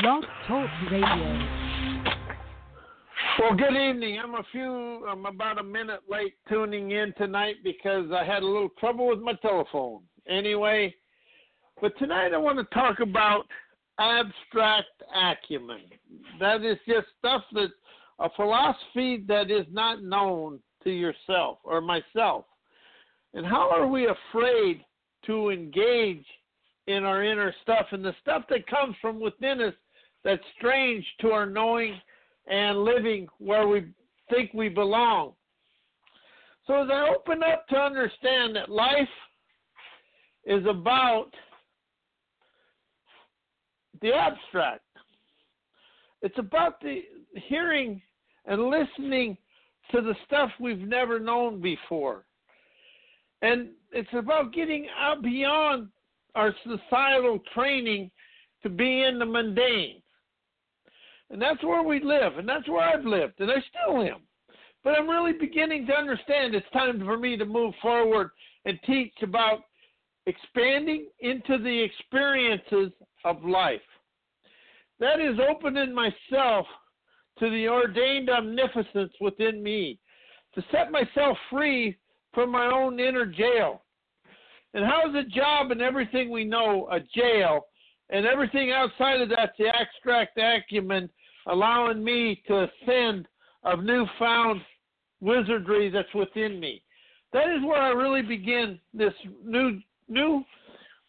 Blog 0.00 0.24
Talk 0.48 0.68
Radio. 0.90 1.38
Well, 3.38 3.54
good 3.56 3.76
evening. 3.76 4.18
I'm 4.18 4.34
a 4.34 4.42
few, 4.50 5.06
I'm 5.06 5.24
about 5.26 5.58
a 5.58 5.62
minute 5.62 6.00
late 6.10 6.34
tuning 6.48 6.90
in 6.90 7.12
tonight 7.16 7.56
because 7.62 8.06
I 8.10 8.24
had 8.24 8.42
a 8.42 8.46
little 8.46 8.70
trouble 8.80 9.06
with 9.06 9.20
my 9.20 9.34
telephone. 9.34 10.00
Anyway, 10.28 10.92
but 11.80 11.96
tonight 11.98 12.32
I 12.34 12.38
want 12.38 12.58
to 12.58 12.74
talk 12.74 13.00
about 13.00 13.44
abstract 14.00 15.02
acumen. 15.14 15.82
That 16.40 16.64
is 16.64 16.78
just 16.88 17.06
stuff 17.18 17.42
that 17.52 17.68
a 18.18 18.30
philosophy 18.34 19.22
that 19.28 19.50
is 19.50 19.66
not 19.70 20.02
known 20.02 20.58
to 20.82 20.90
yourself 20.90 21.58
or 21.62 21.80
myself. 21.80 22.46
And 23.32 23.46
how 23.46 23.70
are 23.70 23.86
we 23.86 24.08
afraid 24.08 24.84
to 25.26 25.50
engage 25.50 26.24
in 26.86 27.04
our 27.04 27.22
inner 27.22 27.54
stuff 27.62 27.86
and 27.92 28.04
the 28.04 28.14
stuff 28.20 28.42
that 28.50 28.66
comes 28.66 28.96
from 29.00 29.20
within 29.20 29.60
us 29.60 29.74
that's 30.24 30.42
strange 30.56 31.04
to 31.20 31.30
our 31.30 31.46
knowing 31.46 32.00
and 32.46 32.84
living 32.84 33.26
where 33.38 33.68
we 33.68 33.86
think 34.30 34.52
we 34.54 34.68
belong. 34.68 35.32
So 36.66 36.82
as 36.82 36.88
I 36.90 37.14
open 37.14 37.42
up 37.42 37.66
to 37.68 37.76
understand 37.76 38.56
that 38.56 38.70
life 38.70 39.08
is 40.46 40.64
about 40.66 41.30
the 44.00 44.12
abstract. 44.12 44.82
It's 46.22 46.38
about 46.38 46.80
the 46.80 47.02
hearing 47.48 48.00
and 48.46 48.70
listening 48.70 49.36
to 49.92 50.00
the 50.00 50.14
stuff 50.26 50.50
we've 50.58 50.78
never 50.78 51.18
known 51.18 51.60
before. 51.60 52.24
And 53.42 53.68
it's 53.92 54.08
about 54.14 54.52
getting 54.54 54.86
out 54.98 55.22
beyond 55.22 55.88
our 56.34 56.54
societal 56.64 57.40
training 57.54 58.10
to 58.62 58.68
be 58.68 59.02
in 59.02 59.18
the 59.18 59.26
mundane. 59.26 60.02
And 61.34 61.42
that's 61.42 61.64
where 61.64 61.82
we 61.82 62.00
live, 62.00 62.38
and 62.38 62.48
that's 62.48 62.68
where 62.68 62.88
I've 62.88 63.04
lived, 63.04 63.40
and 63.40 63.50
I 63.50 63.56
still 63.68 64.00
am. 64.02 64.20
But 64.84 64.96
I'm 64.96 65.10
really 65.10 65.32
beginning 65.32 65.84
to 65.88 65.92
understand 65.92 66.54
it's 66.54 66.64
time 66.72 67.00
for 67.00 67.18
me 67.18 67.36
to 67.36 67.44
move 67.44 67.74
forward 67.82 68.30
and 68.66 68.78
teach 68.86 69.14
about 69.20 69.64
expanding 70.26 71.08
into 71.18 71.58
the 71.58 71.82
experiences 71.82 72.92
of 73.24 73.44
life. 73.44 73.80
That 75.00 75.18
is 75.18 75.40
opening 75.50 75.92
myself 75.92 76.66
to 77.40 77.50
the 77.50 77.66
ordained 77.66 78.30
omnipotence 78.30 79.12
within 79.20 79.60
me, 79.60 79.98
to 80.54 80.62
set 80.70 80.92
myself 80.92 81.36
free 81.50 81.98
from 82.32 82.52
my 82.52 82.66
own 82.66 83.00
inner 83.00 83.26
jail. 83.26 83.82
And 84.72 84.84
how 84.84 85.08
is 85.08 85.16
a 85.16 85.28
job 85.28 85.72
and 85.72 85.82
everything 85.82 86.30
we 86.30 86.44
know 86.44 86.88
a 86.92 87.00
jail, 87.00 87.66
and 88.10 88.24
everything 88.24 88.70
outside 88.70 89.20
of 89.20 89.30
that's 89.30 89.58
the 89.58 89.66
abstract 89.66 90.38
acumen, 90.38 91.10
allowing 91.46 92.02
me 92.02 92.42
to 92.46 92.68
ascend 92.68 93.26
of 93.64 93.82
newfound 93.82 94.60
wizardry 95.20 95.90
that's 95.90 96.12
within 96.14 96.60
me. 96.60 96.82
That 97.32 97.48
is 97.48 97.64
where 97.64 97.80
I 97.80 97.88
really 97.88 98.22
begin 98.22 98.78
this 98.92 99.14
new 99.44 99.80
new 100.08 100.44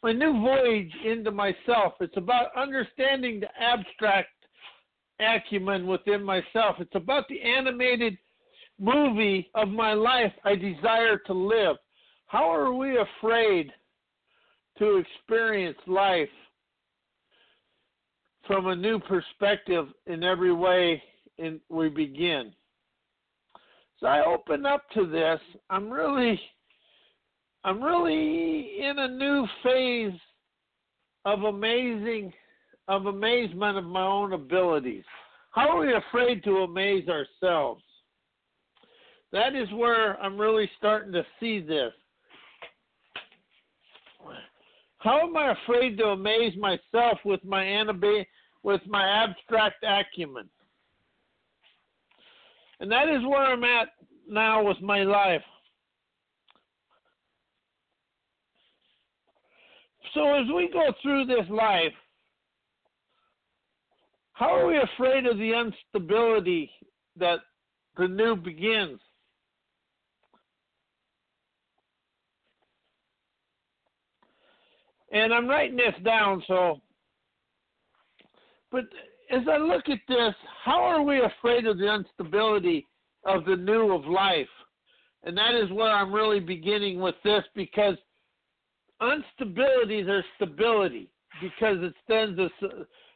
my 0.02 0.12
new 0.12 0.40
voyage 0.40 0.92
into 1.04 1.32
myself. 1.32 1.94
It's 2.00 2.18
about 2.18 2.56
understanding 2.56 3.40
the 3.40 3.50
abstract 3.60 4.30
acumen 5.20 5.88
within 5.88 6.24
myself. 6.24 6.76
It's 6.80 6.96
about 6.96 7.28
the 7.28 7.42
animated 7.42 8.18
movie 8.80 9.50
of 9.56 9.70
my 9.70 9.94
life 9.94 10.34
I 10.44 10.56
desire 10.56 11.18
to 11.26 11.34
live. 11.34 11.78
How 12.28 12.52
are 12.52 12.74
we 12.74 12.98
afraid 12.98 13.72
to 14.78 14.98
experience 14.98 15.78
life 15.88 16.30
from 18.48 18.68
a 18.68 18.76
new 18.76 19.00
perspective 19.00 19.88
in 20.08 20.24
every 20.24 20.54
way 20.54 21.02
in, 21.38 21.60
we 21.70 21.90
begin? 21.90 22.54
So 24.00 24.08
I 24.08 24.24
open 24.26 24.66
up 24.66 24.90
to 24.94 25.08
this. 25.08 25.40
I'm 25.70 25.90
really 25.90 26.40
I'm 27.64 27.82
really 27.82 28.80
in 28.80 29.00
a 29.00 29.08
new 29.08 29.48
phase 29.64 30.20
of 31.26 31.44
amazing 31.44 32.32
of 32.88 33.08
amazement 33.08 33.78
of 33.78 33.86
my 33.86 34.06
own 34.06 34.34
abilities. 34.34 35.04
How 35.52 35.70
are 35.70 35.80
we 35.80 35.94
afraid 35.94 36.44
to 36.44 36.58
amaze 36.58 37.08
ourselves? 37.10 37.82
That 39.32 39.56
is 39.56 39.68
where 39.74 40.22
I'm 40.22 40.40
really 40.40 40.70
starting 40.78 41.12
to 41.14 41.26
see 41.40 41.60
this. 41.60 41.92
How 45.06 45.20
am 45.20 45.38
I 45.38 45.52
afraid 45.52 46.00
to 46.00 46.06
amaze 46.06 46.58
myself 46.58 47.20
with 47.24 47.40
my 47.46 47.64
anabe- 47.64 48.26
with 48.64 48.82
my 48.88 49.08
abstract 49.24 49.86
acumen? 49.88 50.50
And 52.80 52.92
that 52.92 53.08
is 53.08 53.22
where 53.22 53.46
I'm 53.46 53.64
at 53.64 53.90
now 54.28 54.64
with 54.64 54.82
my 54.82 55.04
life. 55.04 55.44
So 60.16 60.34
as 60.34 60.48
we 60.56 60.72
go 60.74 60.92
through 61.04 61.26
this 61.26 61.48
life, 61.52 61.94
how 64.34 64.56
are 64.56 64.66
we 64.66 64.80
afraid 64.80 65.28
of 65.28 65.38
the 65.38 65.54
instability 65.54 66.72
that 67.16 67.42
the 67.96 68.08
new 68.08 68.36
begins? 68.36 69.00
And 75.16 75.34
I'm 75.34 75.48
writing 75.48 75.78
this 75.78 75.96
down 76.04 76.44
so 76.48 76.82
but 78.76 78.84
as 79.32 79.44
I 79.50 79.56
look 79.56 79.88
at 79.88 80.00
this, 80.10 80.36
how 80.66 80.84
are 80.84 81.02
we 81.02 81.22
afraid 81.22 81.66
of 81.66 81.78
the 81.78 81.96
instability 81.96 82.86
of 83.24 83.46
the 83.46 83.56
new 83.56 83.94
of 83.94 84.06
life? 84.06 84.50
And 85.24 85.38
that 85.38 85.56
is 85.56 85.72
where 85.72 85.90
I'm 85.90 86.12
really 86.12 86.42
beginning 86.42 87.00
with 87.00 87.16
this 87.24 87.44
because 87.56 87.96
instabilities 89.02 90.10
are 90.10 90.26
stability 90.36 91.10
because 91.42 91.78
it 91.82 91.94
sends 92.06 92.38
us 92.38 92.52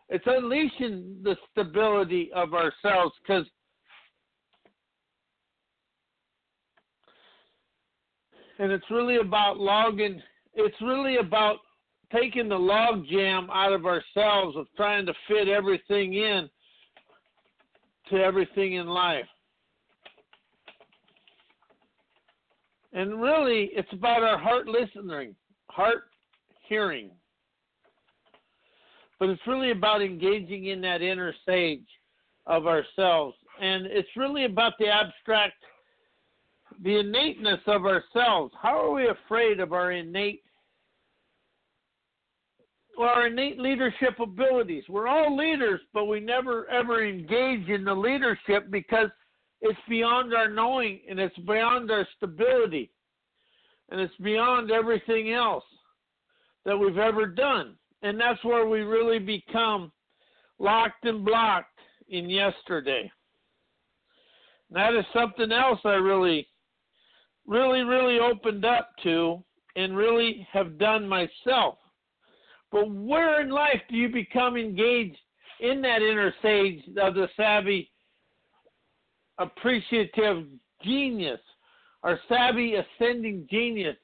it's 0.07 0.25
unleashing 0.25 1.17
the 1.23 1.35
stability 1.51 2.31
of 2.33 2.53
ourselves 2.53 3.13
because 3.21 3.45
and 8.57 8.71
it's 8.73 8.89
really 8.91 9.17
about 9.17 9.57
logging 9.57 10.21
it's 10.55 10.75
really 10.81 11.17
about 11.17 11.59
taking 12.11 12.49
the 12.49 12.57
log 12.57 13.05
jam 13.07 13.49
out 13.51 13.73
of 13.73 13.85
ourselves 13.85 14.55
of 14.57 14.67
trying 14.75 15.05
to 15.05 15.13
fit 15.27 15.47
everything 15.47 16.13
in 16.13 16.49
to 18.09 18.15
everything 18.15 18.73
in 18.73 18.87
life 18.87 19.27
and 22.93 23.21
really 23.21 23.69
it's 23.73 23.91
about 23.93 24.23
our 24.23 24.37
heart 24.37 24.67
listening 24.67 25.35
heart 25.69 26.09
hearing. 26.67 27.09
But 29.19 29.29
it's 29.29 29.41
really 29.47 29.71
about 29.71 30.01
engaging 30.01 30.65
in 30.65 30.81
that 30.81 31.01
inner 31.01 31.33
sage 31.45 31.87
of 32.45 32.67
ourselves. 32.67 33.35
And 33.61 33.85
it's 33.85 34.09
really 34.15 34.45
about 34.45 34.73
the 34.79 34.87
abstract, 34.87 35.55
the 36.83 36.99
innateness 36.99 37.59
of 37.67 37.85
ourselves. 37.85 38.53
How 38.61 38.79
are 38.79 38.91
we 38.91 39.07
afraid 39.07 39.59
of 39.59 39.73
our 39.73 39.91
innate 39.91 40.43
our 43.07 43.27
innate 43.27 43.59
leadership 43.59 44.19
abilities. 44.19 44.83
We're 44.89 45.07
all 45.07 45.35
leaders, 45.35 45.81
but 45.93 46.05
we 46.05 46.19
never 46.19 46.67
ever 46.69 47.05
engage 47.05 47.67
in 47.69 47.83
the 47.83 47.93
leadership 47.93 48.69
because 48.69 49.09
it's 49.61 49.79
beyond 49.87 50.33
our 50.33 50.49
knowing 50.49 51.01
and 51.09 51.19
it's 51.19 51.37
beyond 51.39 51.91
our 51.91 52.07
stability 52.17 52.91
and 53.89 53.99
it's 53.99 54.15
beyond 54.21 54.71
everything 54.71 55.33
else 55.33 55.63
that 56.65 56.77
we've 56.77 56.97
ever 56.97 57.25
done. 57.25 57.75
And 58.01 58.19
that's 58.19 58.43
where 58.43 58.67
we 58.67 58.81
really 58.81 59.19
become 59.19 59.91
locked 60.59 61.05
and 61.05 61.25
blocked 61.25 61.79
in 62.09 62.29
yesterday. 62.29 63.11
And 64.69 64.77
that 64.77 64.93
is 64.93 65.05
something 65.13 65.51
else 65.51 65.79
I 65.83 65.95
really, 65.95 66.47
really, 67.45 67.81
really 67.81 68.19
opened 68.19 68.65
up 68.65 68.91
to 69.03 69.43
and 69.75 69.97
really 69.97 70.47
have 70.51 70.77
done 70.77 71.07
myself. 71.07 71.77
But 72.71 72.89
where 72.89 73.41
in 73.41 73.49
life 73.49 73.81
do 73.89 73.95
you 73.95 74.09
become 74.09 74.57
engaged 74.57 75.17
in 75.59 75.81
that 75.81 76.01
inner 76.01 76.33
sage 76.41 76.83
of 77.01 77.15
the 77.15 77.27
savvy, 77.35 77.89
appreciative 79.37 80.45
genius 80.83 81.39
our 82.03 82.19
savvy 82.27 82.75
ascending 82.75 83.47
genius 83.49 83.97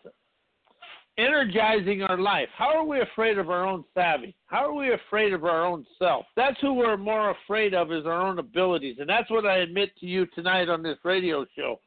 energizing 1.18 2.02
our 2.02 2.18
life. 2.18 2.50
How 2.58 2.78
are 2.78 2.84
we 2.84 3.00
afraid 3.00 3.38
of 3.38 3.50
our 3.50 3.66
own 3.66 3.86
savvy? 3.94 4.36
How 4.48 4.70
are 4.70 4.74
we 4.74 4.92
afraid 4.92 5.32
of 5.32 5.46
our 5.46 5.66
own 5.66 5.86
self? 5.98 6.26
That's 6.36 6.60
who 6.60 6.74
we're 6.74 6.98
more 6.98 7.32
afraid 7.32 7.74
of 7.74 7.92
is 7.94 8.06
our 8.06 8.22
own 8.22 8.40
abilities. 8.40 8.98
And 9.00 9.10
that's 9.10 9.32
what 9.32 9.46
I 9.46 9.60
admit 9.60 9.96
to 10.00 10.06
you 10.06 10.26
tonight 10.36 10.68
on 10.68 10.84
this 10.84 10.98
radio 11.06 11.46
show. 11.56 11.80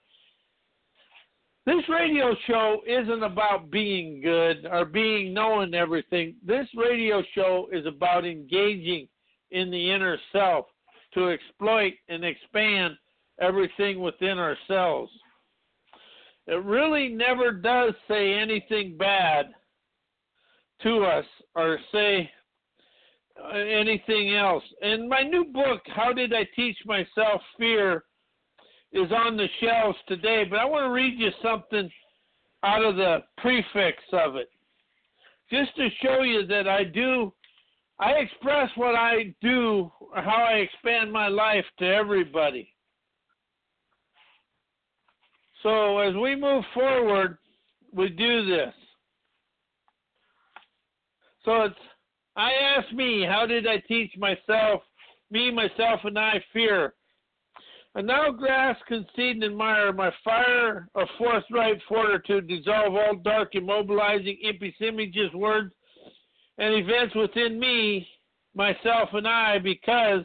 This 1.68 1.86
radio 1.90 2.34
show 2.46 2.80
isn't 2.86 3.22
about 3.22 3.70
being 3.70 4.22
good 4.22 4.64
or 4.72 4.86
being 4.86 5.34
knowing 5.34 5.74
everything. 5.74 6.34
This 6.42 6.66
radio 6.74 7.22
show 7.34 7.68
is 7.70 7.84
about 7.84 8.24
engaging 8.24 9.06
in 9.50 9.70
the 9.70 9.90
inner 9.90 10.16
self 10.32 10.64
to 11.12 11.28
exploit 11.28 11.92
and 12.08 12.24
expand 12.24 12.94
everything 13.38 14.00
within 14.00 14.38
ourselves. 14.38 15.12
It 16.46 16.64
really 16.64 17.10
never 17.10 17.52
does 17.52 17.92
say 18.08 18.32
anything 18.32 18.96
bad 18.96 19.48
to 20.84 21.04
us 21.04 21.26
or 21.54 21.78
say 21.92 22.30
anything 23.54 24.34
else. 24.34 24.64
And 24.80 25.06
my 25.06 25.20
new 25.20 25.44
book, 25.44 25.82
How 25.94 26.14
Did 26.14 26.32
I 26.32 26.48
Teach 26.56 26.78
Myself 26.86 27.42
Fear, 27.58 28.04
is 28.92 29.10
on 29.12 29.36
the 29.36 29.46
shelves 29.60 29.98
today, 30.06 30.44
but 30.48 30.58
I 30.58 30.64
want 30.64 30.84
to 30.84 30.90
read 30.90 31.18
you 31.18 31.30
something 31.42 31.90
out 32.62 32.84
of 32.84 32.96
the 32.96 33.18
prefix 33.38 33.98
of 34.12 34.36
it. 34.36 34.50
Just 35.50 35.74
to 35.76 35.88
show 36.02 36.22
you 36.22 36.46
that 36.46 36.68
I 36.68 36.84
do, 36.84 37.32
I 37.98 38.12
express 38.12 38.70
what 38.76 38.94
I 38.94 39.34
do, 39.42 39.90
how 40.14 40.46
I 40.48 40.54
expand 40.54 41.12
my 41.12 41.28
life 41.28 41.64
to 41.78 41.86
everybody. 41.86 42.72
So 45.62 45.98
as 45.98 46.14
we 46.14 46.36
move 46.36 46.64
forward, 46.72 47.38
we 47.92 48.08
do 48.08 48.46
this. 48.46 48.74
So 51.44 51.62
it's 51.62 51.74
I 52.36 52.52
ask 52.52 52.92
me, 52.92 53.26
how 53.28 53.46
did 53.46 53.66
I 53.66 53.78
teach 53.88 54.12
myself, 54.16 54.82
me, 55.28 55.50
myself, 55.50 56.00
and 56.04 56.16
I 56.16 56.40
fear? 56.52 56.94
And 57.94 58.06
now 58.06 58.30
grasp, 58.30 58.80
concede, 58.86 59.36
and 59.36 59.44
admire 59.44 59.92
my 59.92 60.12
fire 60.22 60.88
of 60.94 61.08
forthright 61.16 61.80
fortitude, 61.88 62.46
dissolve 62.46 62.94
all 62.94 63.16
dark, 63.16 63.54
immobilizing, 63.54 64.38
impish 64.42 64.74
images, 64.80 65.32
words, 65.34 65.72
and 66.58 66.74
events 66.74 67.14
within 67.14 67.58
me, 67.58 68.06
myself, 68.54 69.08
and 69.12 69.26
I, 69.26 69.58
because 69.58 70.24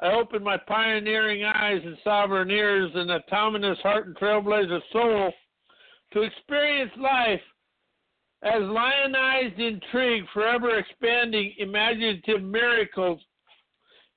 I 0.00 0.12
opened 0.12 0.44
my 0.44 0.56
pioneering 0.56 1.44
eyes 1.44 1.80
and 1.84 1.96
sovereign 2.02 2.50
ears 2.50 2.90
and 2.94 3.10
autonomous 3.10 3.78
heart 3.82 4.06
and 4.06 4.16
trailblazer 4.16 4.80
soul 4.92 5.32
to 6.12 6.22
experience 6.22 6.92
life 6.96 7.40
as 8.42 8.60
lionized 8.62 9.60
intrigue, 9.60 10.24
forever 10.34 10.76
expanding 10.76 11.54
imaginative 11.58 12.42
miracles, 12.42 13.20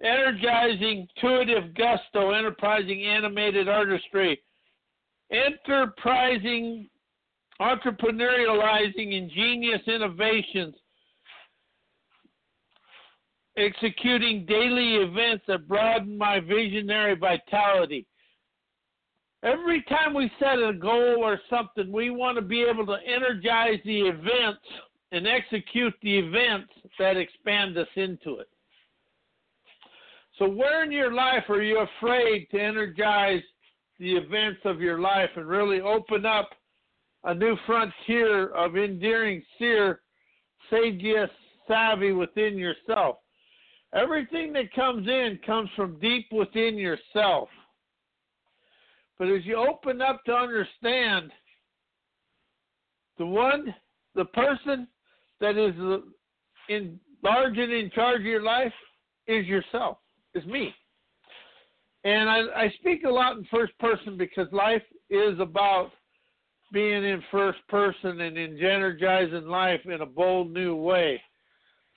energizing 0.03 1.07
intuitive 1.15 1.73
gusto, 1.75 2.31
enterprising 2.31 3.03
animated 3.03 3.69
artistry, 3.69 4.41
enterprising 5.31 6.89
entrepreneurializing 7.61 9.13
ingenious 9.13 9.81
innovations, 9.87 10.75
executing 13.57 14.45
daily 14.45 14.95
events 14.95 15.45
that 15.47 15.67
broaden 15.67 16.17
my 16.17 16.39
visionary 16.39 17.15
vitality. 17.15 18.05
Every 19.43 19.83
time 19.83 20.13
we 20.13 20.29
set 20.39 20.57
a 20.57 20.73
goal 20.73 21.17
or 21.19 21.39
something, 21.49 21.91
we 21.91 22.09
want 22.09 22.35
to 22.35 22.41
be 22.41 22.63
able 22.63 22.85
to 22.87 22.97
energize 23.05 23.79
the 23.85 24.01
events 24.01 24.63
and 25.11 25.27
execute 25.27 25.93
the 26.01 26.17
events 26.17 26.73
that 26.99 27.15
expand 27.15 27.77
us 27.77 27.87
into 27.95 28.39
it. 28.39 28.49
So, 30.37 30.49
where 30.49 30.83
in 30.83 30.91
your 30.91 31.13
life 31.13 31.43
are 31.49 31.61
you 31.61 31.79
afraid 31.79 32.47
to 32.51 32.59
energize 32.59 33.41
the 33.99 34.15
events 34.15 34.59
of 34.65 34.81
your 34.81 34.99
life 34.99 35.29
and 35.35 35.47
really 35.47 35.79
open 35.79 36.25
up 36.25 36.49
a 37.23 37.33
new 37.33 37.55
frontier 37.65 38.49
of 38.49 38.75
endearing 38.75 39.41
seer, 39.57 40.01
sageous 40.69 41.29
savvy 41.67 42.11
within 42.11 42.57
yourself? 42.57 43.17
Everything 43.93 44.51
that 44.53 44.73
comes 44.73 45.07
in 45.07 45.39
comes 45.45 45.69
from 45.75 45.99
deep 45.99 46.27
within 46.31 46.77
yourself. 46.77 47.47
But 49.17 49.29
as 49.29 49.45
you 49.45 49.55
open 49.55 50.01
up 50.01 50.21
to 50.25 50.33
understand 50.33 51.31
the 53.17 53.25
one, 53.25 53.73
the 54.15 54.25
person 54.25 54.87
that 55.39 55.57
is 55.57 55.73
in 56.67 56.99
large 57.23 57.57
and 57.57 57.71
in 57.71 57.89
charge 57.91 58.19
of 58.19 58.25
your 58.25 58.43
life 58.43 58.73
is 59.27 59.45
yourself, 59.45 59.97
is 60.35 60.45
me. 60.45 60.73
And 62.03 62.29
I, 62.29 62.41
I 62.55 62.73
speak 62.79 63.03
a 63.03 63.09
lot 63.09 63.37
in 63.37 63.45
first 63.45 63.77
person 63.79 64.17
because 64.17 64.47
life 64.51 64.83
is 65.09 65.39
about 65.39 65.91
being 66.71 67.03
in 67.03 67.23
first 67.31 67.59
person 67.67 68.21
and 68.21 68.37
in 68.37 68.59
energizing 68.59 69.47
life 69.47 69.81
in 69.85 70.01
a 70.01 70.05
bold 70.05 70.51
new 70.51 70.75
way. 70.75 71.21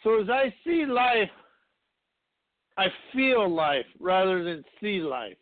So 0.03 0.21
as 0.21 0.31
I 0.31 0.55
see 0.65 0.87
life 0.87 1.31
I 2.79 2.87
feel 3.13 3.53
life 3.53 3.87
rather 3.99 4.45
than 4.45 4.63
see 4.81 5.01
life. 5.01 5.37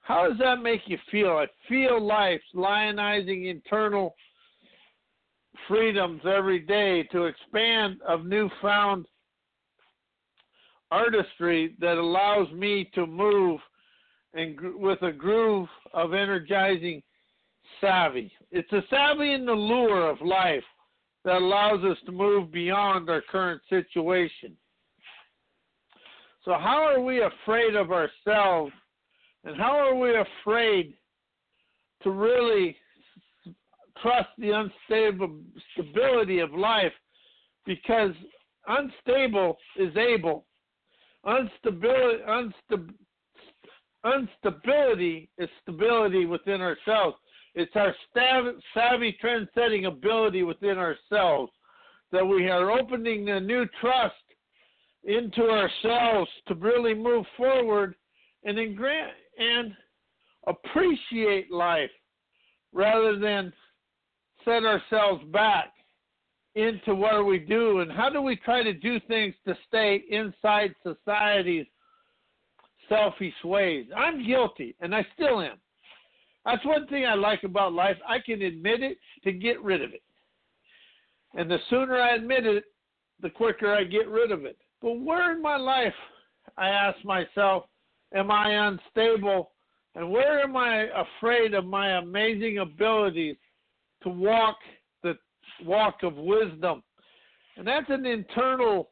How 0.00 0.26
does 0.28 0.38
that 0.38 0.62
make 0.62 0.80
you 0.86 0.96
feel? 1.10 1.36
I 1.36 1.46
feel 1.68 2.02
life's 2.02 2.42
lionizing 2.54 3.50
internal 3.50 4.14
freedoms 5.68 6.22
every 6.24 6.60
day 6.60 7.02
to 7.12 7.24
expand 7.24 8.00
of 8.08 8.24
newfound 8.24 9.04
artistry 10.90 11.74
that 11.80 11.98
allows 11.98 12.50
me 12.52 12.90
to 12.94 13.06
move 13.06 13.60
and 14.34 14.56
with 14.76 15.00
a 15.02 15.12
groove 15.12 15.68
of 15.94 16.14
energizing 16.14 17.02
savvy. 17.80 18.32
It's 18.50 18.72
a 18.72 18.82
savvy 18.90 19.32
in 19.32 19.46
the 19.46 19.52
lure 19.52 20.08
of 20.08 20.20
life 20.20 20.64
that 21.24 21.36
allows 21.36 21.84
us 21.84 21.96
to 22.06 22.12
move 22.12 22.52
beyond 22.52 23.10
our 23.10 23.20
current 23.20 23.60
situation. 23.68 24.56
So, 26.44 26.52
how 26.52 26.84
are 26.84 27.00
we 27.00 27.22
afraid 27.22 27.74
of 27.74 27.90
ourselves? 27.90 28.72
And 29.44 29.56
how 29.56 29.76
are 29.76 29.94
we 29.94 30.12
afraid 30.16 30.94
to 32.02 32.10
really 32.10 32.76
trust 34.00 34.28
the 34.38 34.50
unstable 34.50 35.40
stability 35.72 36.38
of 36.38 36.52
life? 36.52 36.92
Because 37.64 38.12
unstable 38.68 39.56
is 39.76 39.96
able. 39.96 40.46
Unstability, 41.26 42.24
unstab, 42.28 42.94
instability 44.04 45.28
is 45.38 45.48
stability 45.62 46.24
within 46.24 46.60
ourselves. 46.60 47.16
It's 47.54 47.74
our 47.74 47.94
savvy 48.74 49.16
trend-setting 49.20 49.86
ability 49.86 50.42
within 50.42 50.78
ourselves 50.78 51.50
that 52.12 52.24
we 52.24 52.48
are 52.48 52.70
opening 52.70 53.30
a 53.30 53.40
new 53.40 53.66
trust 53.80 54.14
into 55.04 55.42
ourselves 55.42 56.30
to 56.48 56.54
really 56.54 56.94
move 56.94 57.24
forward 57.36 57.94
and 58.44 58.76
grant 58.76 59.12
and 59.38 59.72
appreciate 60.46 61.50
life 61.50 61.90
rather 62.72 63.18
than 63.18 63.52
set 64.44 64.64
ourselves 64.64 65.24
back 65.32 65.72
into 66.56 66.94
what 66.94 67.26
we 67.26 67.38
do 67.38 67.80
and 67.80 67.92
how 67.92 68.08
do 68.08 68.22
we 68.22 68.34
try 68.34 68.62
to 68.62 68.72
do 68.72 68.98
things 69.06 69.34
to 69.46 69.54
stay 69.68 70.02
inside 70.10 70.74
society's 70.82 71.66
selfish 72.88 73.34
ways. 73.44 73.86
I'm 73.94 74.26
guilty 74.26 74.74
and 74.80 74.94
I 74.94 75.06
still 75.14 75.42
am. 75.42 75.58
That's 76.46 76.64
one 76.64 76.86
thing 76.86 77.04
I 77.04 77.14
like 77.14 77.42
about 77.44 77.74
life. 77.74 77.96
I 78.08 78.18
can 78.24 78.40
admit 78.40 78.82
it 78.82 78.96
to 79.24 79.32
get 79.32 79.62
rid 79.62 79.82
of 79.82 79.92
it. 79.92 80.02
And 81.34 81.50
the 81.50 81.58
sooner 81.68 81.96
I 81.96 82.14
admit 82.14 82.46
it, 82.46 82.64
the 83.20 83.30
quicker 83.30 83.74
I 83.74 83.84
get 83.84 84.08
rid 84.08 84.32
of 84.32 84.46
it. 84.46 84.56
But 84.80 85.00
where 85.00 85.34
in 85.34 85.42
my 85.42 85.56
life, 85.56 85.94
I 86.56 86.68
ask 86.68 86.96
myself, 87.04 87.64
am 88.14 88.30
I 88.30 88.68
unstable? 88.68 89.50
And 89.94 90.10
where 90.10 90.40
am 90.40 90.56
I 90.56 90.86
afraid 91.18 91.52
of 91.52 91.66
my 91.66 91.98
amazing 91.98 92.58
abilities 92.58 93.36
to 94.04 94.08
walk 94.08 94.56
walk 95.64 96.02
of 96.02 96.16
wisdom? 96.16 96.82
And 97.56 97.66
that's 97.66 97.88
an 97.88 98.06
internal 98.06 98.90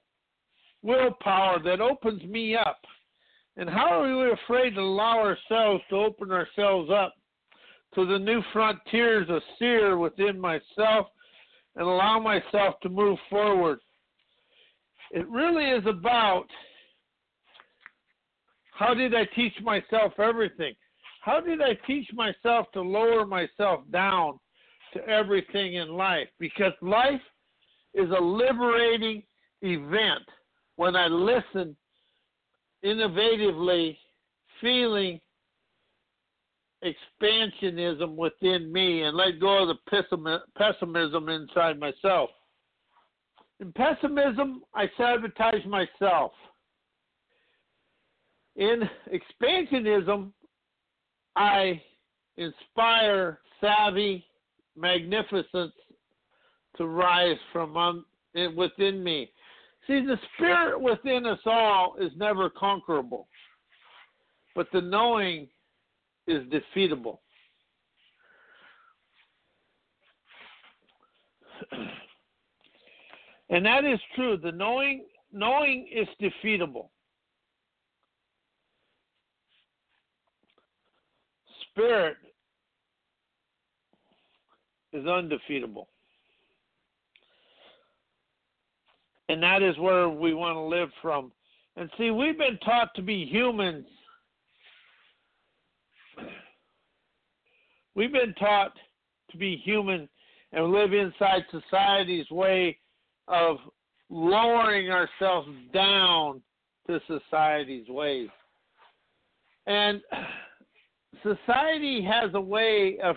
willpower 0.82 1.58
that 1.64 1.80
opens 1.80 2.23
me 2.25 2.56
up. 2.56 2.80
And 3.56 3.68
how 3.68 4.02
are 4.02 4.16
we 4.16 4.32
afraid 4.32 4.75
to 4.75 4.80
allow 4.80 5.18
ourselves 5.18 5.82
to 5.90 5.96
open 5.96 6.32
ourselves 6.32 6.90
up 6.90 7.14
to 7.94 8.04
the 8.04 8.18
new 8.18 8.42
frontiers 8.52 9.28
of 9.28 9.42
seer 9.58 9.96
within 9.96 10.40
myself 10.40 11.06
and 11.76 11.87
allow 11.87 12.18
myself 12.18 12.75
to 12.82 12.88
move 12.88 13.18
forward? 13.30 13.78
It 15.12 15.28
really 15.28 15.66
is 15.66 15.84
about 15.87 16.46
how 18.73 18.92
did 18.92 19.14
I 19.14 19.25
teach 19.37 19.54
myself 19.62 20.12
everything? 20.18 20.75
How 21.20 21.40
did 21.40 21.62
I 21.62 21.75
teach 21.87 22.08
myself 22.12 22.66
to 22.73 22.82
lower 22.82 23.25
myself 23.25 23.80
down 23.92 24.38
to 24.94 25.08
everything 25.08 25.74
in 25.74 25.88
life? 25.88 26.28
Because 26.38 26.72
life 26.80 27.20
is 27.92 28.10
a 28.10 28.20
liberating 28.20 29.22
event 29.62 30.22
when 30.76 30.96
I 30.96 31.06
listen 31.06 31.76
innovatively, 32.84 33.96
feeling 34.60 35.20
expansionism 36.84 38.14
within 38.16 38.72
me 38.72 39.02
and 39.02 39.16
let 39.16 39.40
go 39.40 39.62
of 39.62 39.68
the 39.68 40.40
pessimism 40.58 41.28
inside 41.28 41.78
myself. 41.78 42.30
In 43.60 43.72
pessimism, 43.72 44.62
I 44.74 44.90
sabotage 44.98 45.64
myself. 45.64 46.32
In 48.56 48.82
expansionism, 49.12 50.32
I 51.36 51.80
inspire 52.36 53.40
savvy 53.60 54.26
magnificence 54.76 55.73
to 56.76 56.87
rise 56.87 57.38
from 57.52 58.04
within 58.57 59.02
me. 59.02 59.31
See, 59.87 60.00
the 60.00 60.19
spirit 60.35 60.81
within 60.81 61.26
us 61.26 61.40
all 61.45 61.97
is 62.00 62.11
never 62.16 62.49
conquerable, 62.49 63.28
but 64.54 64.66
the 64.73 64.81
knowing 64.81 65.49
is 66.26 66.43
defeatable. 66.49 67.19
and 73.50 73.64
that 73.66 73.85
is 73.85 74.00
true. 74.16 74.38
The 74.38 74.52
knowing 74.52 75.04
knowing 75.33 75.88
is 75.93 76.09
defeatable. 76.21 76.88
Spirit 81.71 82.16
is 84.94 85.06
undefeatable. 85.06 85.88
And 89.28 89.42
that 89.42 89.62
is 89.62 89.76
where 89.78 90.08
we 90.08 90.34
want 90.34 90.56
to 90.56 90.60
live 90.60 90.90
from. 91.02 91.32
And 91.76 91.90
see, 91.98 92.10
we've 92.10 92.38
been 92.38 92.58
taught 92.64 92.94
to 92.94 93.02
be 93.02 93.26
humans. 93.26 93.86
We've 97.94 98.12
been 98.12 98.34
taught 98.34 98.72
to 99.30 99.36
be 99.36 99.56
human 99.64 100.08
and 100.52 100.72
live 100.72 100.92
inside 100.92 101.42
society's 101.50 102.30
way 102.30 102.78
of 103.26 103.56
lowering 104.10 104.90
ourselves 104.90 105.48
down 105.72 106.40
to 106.86 107.00
society's 107.08 107.88
ways. 107.88 108.28
And 109.66 110.00
society 111.22 112.04
has 112.04 112.30
a 112.34 112.40
way 112.40 112.98
of 113.02 113.16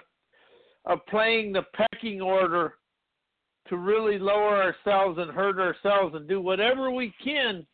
of 0.88 1.06
playing 1.08 1.54
the 1.54 1.64
pecking 1.76 2.22
order 2.22 2.76
to 3.68 3.78
really 3.78 4.18
lower 4.18 4.62
ourselves 4.64 5.20
and 5.20 5.30
hurt 5.30 5.60
ourselves 5.60 6.16
and 6.16 6.28
do 6.28 6.42
whatever 6.42 6.90
we 6.90 7.14
can 7.24 7.66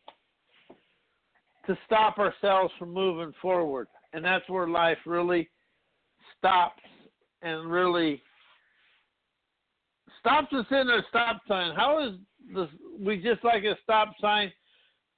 to 1.67 1.77
stop 1.85 2.17
ourselves 2.17 2.73
from 2.77 2.91
moving 2.91 3.31
forward. 3.41 3.87
And 4.11 4.25
that's 4.25 4.47
where 4.49 4.67
life 4.67 4.97
really 5.05 5.49
stops 6.37 6.81
and 7.43 7.71
really 7.71 8.21
stops 10.19 10.51
us 10.53 10.65
in 10.71 10.89
a 10.89 11.01
stop 11.09 11.41
sign. 11.47 11.75
How 11.75 12.05
is 12.05 12.15
this? 12.53 12.67
We 12.99 13.17
just 13.17 13.43
like 13.43 13.63
a 13.63 13.75
stop 13.83 14.13
sign. 14.19 14.51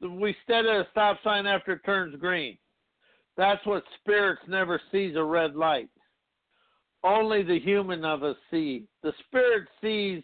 We 0.01 0.35
steady 0.43 0.67
a 0.67 0.85
stop 0.91 1.17
sign 1.23 1.45
after 1.45 1.73
it 1.73 1.81
turns 1.85 2.15
green. 2.19 2.57
That's 3.37 3.65
what 3.65 3.83
spirits 4.01 4.41
never 4.47 4.81
sees 4.91 5.15
a 5.15 5.23
red 5.23 5.55
light. 5.55 5.89
Only 7.05 7.43
the 7.43 7.59
human 7.59 8.03
of 8.03 8.23
us 8.23 8.35
see. 8.49 8.87
The 9.03 9.13
spirit 9.27 9.67
sees 9.79 10.23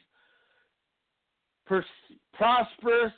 pers- 1.67 1.85
prosperous, 2.33 3.13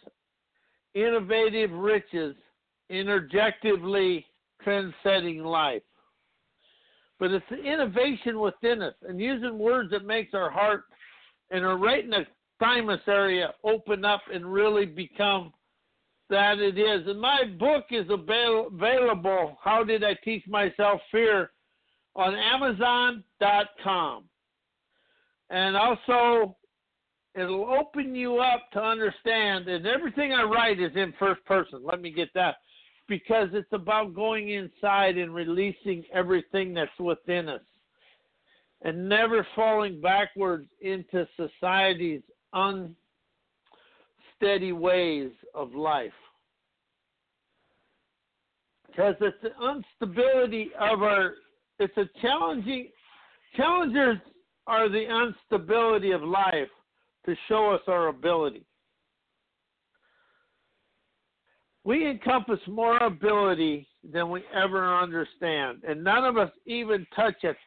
innovative 0.96 1.72
riches, 1.72 2.36
interjectively 2.89 4.25
trendsetting 4.65 5.46
life. 5.46 5.82
But 7.20 7.32
it's 7.32 7.46
the 7.50 7.63
innovation 7.63 8.41
within 8.41 8.82
us 8.82 8.96
and 9.08 9.17
using 9.17 9.58
words 9.58 9.91
that 9.91 10.05
makes 10.05 10.34
our 10.34 10.51
heart 10.51 10.84
and 11.50 11.63
our 11.63 11.77
the 11.77 12.27
thymus 12.60 13.00
area 13.08 13.53
open 13.63 14.03
up 14.03 14.22
and 14.34 14.46
really 14.51 14.86
become 14.86 15.53
that 16.29 16.60
it 16.60 16.77
is. 16.77 17.08
And 17.08 17.20
my 17.20 17.43
book 17.58 17.86
is 17.91 18.10
avail- 18.10 18.67
available. 18.74 19.58
How 19.63 19.86
did 19.86 20.03
I 20.03 20.15
teach 20.15 20.46
myself 20.48 21.00
fear? 21.12 21.51
On 22.15 22.36
Amazon.com. 22.36 24.24
And 25.50 25.75
also, 25.75 26.55
it'll 27.36 27.70
open 27.70 28.15
you 28.15 28.38
up 28.38 28.72
to 28.74 28.82
understand, 28.82 29.67
and 29.67 29.86
everything 29.86 30.34
I 30.34 30.43
write 30.43 30.79
is 30.79 30.96
in 30.96 31.13
first 31.20 31.43
person. 31.46 31.82
Let 31.84 32.01
me 32.01 32.12
get 32.12 32.29
that. 32.36 32.55
Because 33.08 33.50
it's 33.51 33.74
about 33.74 34.15
going 34.15 34.50
inside 34.50 35.17
and 35.17 35.36
releasing 35.36 36.05
everything 36.13 36.74
that's 36.74 36.98
within 37.00 37.50
us 37.50 37.62
and 38.84 39.10
never 39.10 39.48
falling 39.55 40.00
backwards 40.01 40.67
into 40.82 41.25
society's 41.38 42.22
unsteady 42.53 42.96
ways 44.72 45.32
of 45.53 45.74
life. 45.74 46.12
Because 48.88 49.15
it's 49.22 49.38
the 49.41 49.51
instability 49.75 50.70
of 50.79 51.01
our 51.01 51.36
it's 51.80 51.98
a 51.98 52.06
challenging 52.22 52.89
challenges 53.56 54.18
are 54.68 54.89
the 54.89 55.27
instability 55.27 56.12
of 56.12 56.22
life 56.22 56.70
to 57.25 57.36
show 57.48 57.72
us 57.72 57.82
our 57.88 58.08
ability. 58.08 58.65
We 61.84 62.10
encompass 62.10 62.60
more 62.68 62.98
ability 62.98 63.88
than 64.10 64.30
we 64.30 64.42
ever 64.53 64.98
understand, 64.98 65.84
and 65.88 66.03
none 66.03 66.24
of 66.24 66.38
us 66.38 66.51
even 66.65 67.06
touch 67.15 67.44
it, 67.44 67.58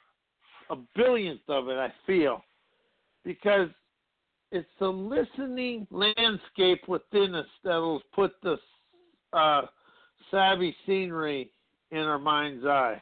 a 0.70 0.76
billionth 0.94 1.40
of 1.48 1.68
it, 1.68 1.76
I 1.76 1.92
feel, 2.06 2.42
because 3.24 3.68
it's 4.52 4.68
the 4.80 4.88
listening 4.88 5.86
landscape 5.90 6.88
within 6.88 7.34
us 7.34 7.46
that'll 7.62 8.02
put 8.14 8.32
the 8.42 8.56
uh, 9.32 9.62
savvy 10.30 10.74
scenery 10.86 11.50
in 11.90 11.98
our 11.98 12.18
mind's 12.18 12.64
eye. 12.64 13.00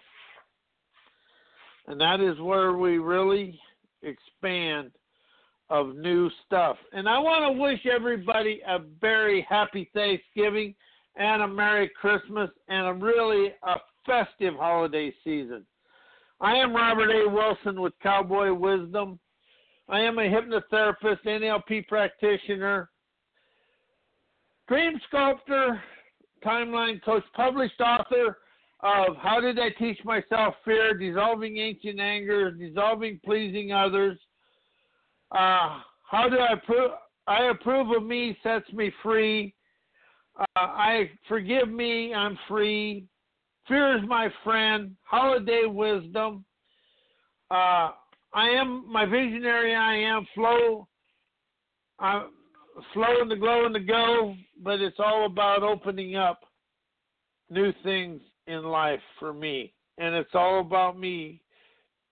And 1.86 2.00
that 2.00 2.20
is 2.20 2.38
where 2.40 2.74
we 2.74 2.98
really 2.98 3.58
expand 4.02 4.90
of 5.70 5.94
new 5.94 6.30
stuff. 6.46 6.76
And 6.92 7.08
I 7.08 7.18
want 7.18 7.44
to 7.44 7.60
wish 7.60 7.80
everybody 7.86 8.60
a 8.66 8.78
very 9.00 9.46
happy 9.48 9.90
Thanksgiving 9.94 10.74
and 11.16 11.42
a 11.42 11.48
Merry 11.48 11.90
Christmas 12.00 12.50
and 12.68 12.86
a 12.86 12.92
really 12.92 13.52
a 13.62 13.76
festive 14.04 14.54
holiday 14.54 15.14
season. 15.24 15.64
I 16.40 16.56
am 16.56 16.74
Robert 16.74 17.10
A. 17.10 17.28
Wilson 17.28 17.80
with 17.80 17.92
Cowboy 18.02 18.52
Wisdom. 18.52 19.18
I 19.88 20.00
am 20.00 20.18
a 20.18 20.22
hypnotherapist, 20.22 21.24
NLP 21.26 21.86
practitioner, 21.86 22.90
dream 24.68 24.98
sculptor, 25.08 25.82
timeline 26.44 27.02
coach, 27.02 27.22
published 27.34 27.80
author, 27.80 28.38
of 28.84 29.16
how 29.16 29.40
did 29.40 29.58
I 29.58 29.70
teach 29.70 29.98
myself 30.04 30.54
fear, 30.62 30.92
dissolving 30.92 31.56
ancient 31.56 31.98
anger, 31.98 32.50
dissolving 32.50 33.18
pleasing 33.24 33.72
others. 33.72 34.18
Uh, 35.32 35.80
how 36.08 36.28
do 36.28 36.36
I 36.36 36.52
approve? 36.52 36.90
I 37.26 37.44
approve 37.46 37.90
of 37.96 38.06
me 38.06 38.36
sets 38.42 38.70
me 38.74 38.92
free. 39.02 39.54
Uh, 40.38 40.44
I 40.54 41.10
forgive 41.26 41.70
me, 41.70 42.12
I'm 42.12 42.38
free. 42.46 43.06
Fear 43.66 43.96
is 43.96 44.02
my 44.06 44.28
friend. 44.44 44.94
Holiday 45.04 45.62
wisdom. 45.66 46.44
Uh, 47.50 47.92
I 48.34 48.50
am 48.50 48.84
my 48.92 49.06
visionary. 49.06 49.74
I 49.74 49.96
am 49.96 50.26
flow. 50.34 50.86
I 51.98 52.26
flow 52.92 53.22
in 53.22 53.30
the 53.30 53.36
glow 53.36 53.64
and 53.64 53.74
the 53.74 53.80
go, 53.80 54.34
but 54.62 54.80
it's 54.80 54.98
all 54.98 55.24
about 55.24 55.62
opening 55.62 56.16
up 56.16 56.40
new 57.48 57.72
things 57.82 58.20
in 58.46 58.64
life 58.64 59.00
for 59.18 59.32
me. 59.32 59.72
And 59.98 60.14
it's 60.14 60.34
all 60.34 60.60
about 60.60 60.98
me 60.98 61.40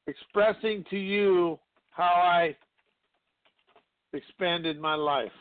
expressing 0.07 0.85
to 0.91 0.97
you 0.97 1.59
how 1.91 2.05
I 2.05 2.57
expanded 4.13 4.81
my 4.81 4.95
life. 4.95 5.33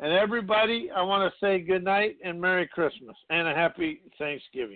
And 0.00 0.12
everybody, 0.12 0.90
I 0.94 1.02
want 1.02 1.32
to 1.32 1.38
say 1.46 1.60
good 1.60 1.84
night 1.84 2.16
and 2.24 2.40
Merry 2.40 2.66
Christmas 2.66 3.16
and 3.30 3.46
a 3.46 3.54
happy 3.54 4.00
Thanksgiving. 4.18 4.72